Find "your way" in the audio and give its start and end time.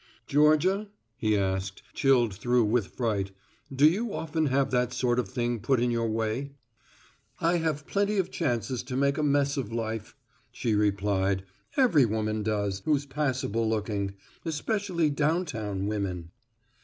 5.91-6.53